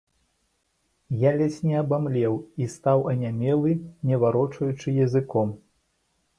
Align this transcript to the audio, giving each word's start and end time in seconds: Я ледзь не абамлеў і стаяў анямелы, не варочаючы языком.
Я 1.23 1.31
ледзь 1.41 1.59
не 1.73 1.75
абамлеў 1.81 2.33
і 2.65 2.71
стаяў 2.77 3.05
анямелы, 3.13 3.77
не 4.11 4.15
варочаючы 4.27 4.99
языком. 5.09 5.57